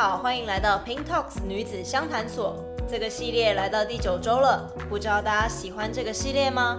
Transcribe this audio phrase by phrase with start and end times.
[0.00, 2.56] 好，欢迎来到 Pink Talks 女子相谈所。
[2.90, 6.78] 这个系列来到第九周了，不知道大家喜欢这个系列吗？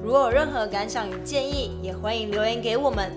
[0.00, 3.10] 如果有任何感想与建议，也欢迎留言给我们。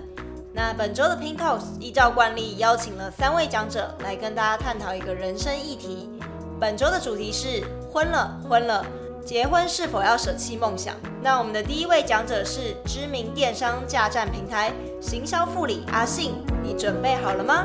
[0.52, 6.10] 那本周的 Pink Talks 依照惯例邀请了三位讲者来跟大家探讨一个人生议题。
[6.58, 7.62] 本周的主题是
[7.92, 8.84] 婚了，婚了，
[9.24, 10.96] 结婚是否要舍弃梦想？
[11.22, 17.64] 那我们的第一位讲者是知名电商架站平台行销副理阿信，你准备好了吗？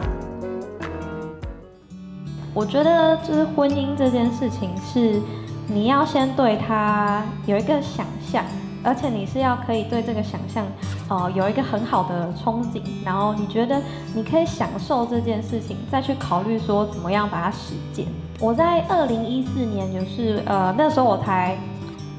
[2.59, 5.21] 我觉得就是婚姻这件事情，是
[5.65, 8.43] 你要先对他有一个想象，
[8.83, 10.65] 而且你是要可以对这个想象，
[11.07, 13.81] 呃，有一个很好的憧憬，然后你觉得
[14.13, 18.05] 你可以享受这件事情，再去考虑说怎么样把它实践。
[18.41, 21.57] 我在二零一四年，就是呃那时候我才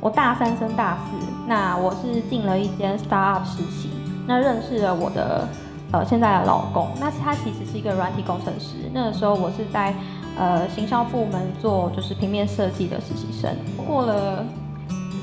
[0.01, 3.91] 我大三升大四，那我是进了一间 startup 实习，
[4.27, 5.47] 那认识了我的
[5.93, 9.95] 呃现在的老公，那他其实是一个软体工程师，那个时候我是在。
[10.38, 13.51] 呃，行销部门做就是平面设计的实习生，
[13.87, 14.43] 过了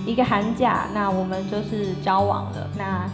[0.05, 2.69] 一个寒假，那我们就是交往了。
[2.77, 3.09] 那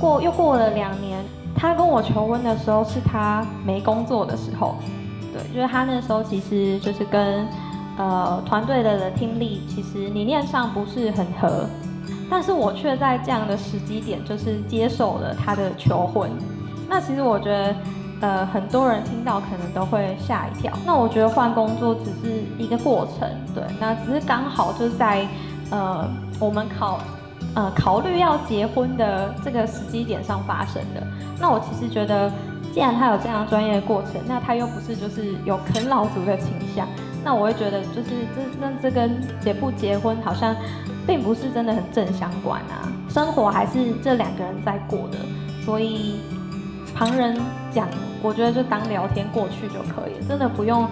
[0.00, 1.22] 过又过了两年，
[1.54, 4.76] 他跟我求婚的时候是他没工作的时候，
[5.32, 7.46] 对，就是他那时候其实就是跟
[7.98, 11.68] 呃团队的的听力其实理念上不是很合，
[12.28, 16.30] 但是我却在这样的时机点就是接受了他的求婚。
[16.88, 17.74] 那其实我觉得。
[18.20, 20.72] 呃，很多人听到可能都会吓一跳。
[20.86, 25.26] 那我觉得换工作只是一个过程，对，那只是刚好就在
[25.70, 26.08] 呃
[26.40, 27.00] 我们考
[27.54, 31.06] 呃考虑要结婚的这个时机点上发生的。
[31.38, 32.32] 那我其实觉得，
[32.72, 36.88] 既然他有这样专业的过程，那他又不是就是有啃老族的倾向，
[37.22, 40.54] 那我会觉得就是这那这跟结不结婚好像
[41.06, 42.88] 并不是真的很正相关啊。
[43.10, 45.18] 生活还是这两个人在过的，
[45.62, 46.20] 所以
[46.94, 47.36] 旁人
[47.70, 47.88] 讲。
[48.22, 50.88] 我觉得就当聊天过去就可以，真的不用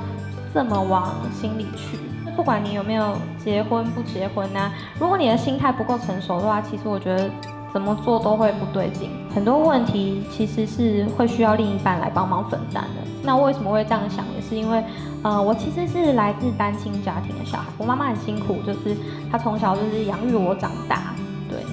[0.53, 1.97] 这么往心里去。
[2.36, 7.30] 不管你有没有结婚不结婚呐、啊，如果你的心态不够成熟的话，其实我觉得
[7.73, 9.08] 怎么做都会不对劲。
[9.35, 13.11] 很多问题其实是会需要另一半来帮忙分担的。
[13.23, 14.23] 那为什么会这样想？
[14.36, 14.85] 也是因为，
[15.23, 18.95] 呃，我其实是来自单亲家庭的小孩，我妈妈很辛苦，就是
[19.30, 21.14] 她从小就是养育我长大。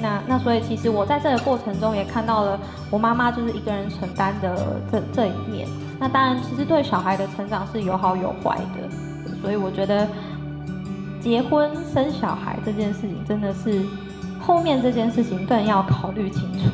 [0.01, 5.67] 那那所以其实我在这个过程中也看到了我妈妈就是一个人承担的这这一面。
[5.99, 8.89] 那当然，其实对小孩的成长是有好有坏的。
[9.41, 10.07] 所以我觉得
[11.21, 13.85] 结婚生小孩这件事情真的是
[14.39, 16.69] 后面这件事情更要考虑清楚。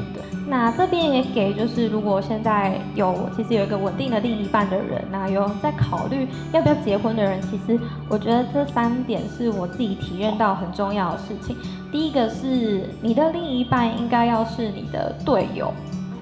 [0.48, 11.58] 那这边也给就是如果现在有其实有一个稳定的另一半的人，那有在考虑要不要结婚的人，其实我觉得这三点是我自己体验到很重要的事情。
[11.92, 15.74] 第一个是你的另一半应该要是你的队友，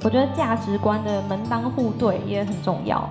[0.03, 3.09] 我觉得价值观的门当户对也很重要。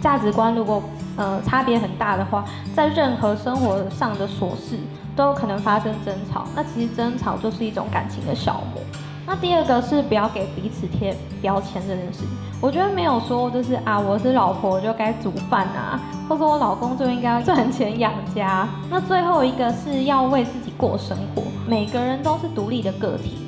[0.00, 0.82] 价值观如果
[1.16, 2.42] 呃差别很大的话，
[2.74, 4.78] 在任何生活上的琐事
[5.14, 8.82] 都有可能发生争吵，那其实争吵就是一种感情的消磨。
[9.26, 12.28] 那第二个是不要给彼此贴标签这件事情，
[12.60, 18.68] 我觉得没有说就是啊，我是老婆就该煮饭啊，或者我老公就应该赚钱养家。
[18.90, 23.38] 那最后一个是要为自己过生活，每个人都是独立的个体，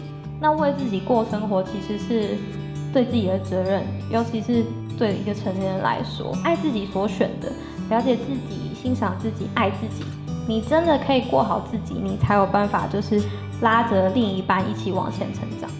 [0.41, 2.38] 那为自己过生活其实是
[2.92, 4.65] 对自己的责任，尤其是
[4.98, 7.53] 对一个成年人来说，爱自己所选的，
[7.91, 10.04] 了解自己，欣赏自己，爱自己，
[10.46, 13.22] 你真的可以过好自己，你才有办法就是。
[13.62, 15.70] 拉着另一半一起往前成长。